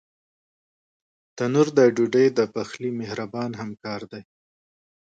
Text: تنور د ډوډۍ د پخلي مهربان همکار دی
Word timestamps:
تنور 1.35 1.67
د 1.77 1.79
ډوډۍ 1.95 2.25
د 2.37 2.39
پخلي 2.53 2.89
مهربان 2.99 3.51
همکار 3.61 4.01
دی 4.11 4.21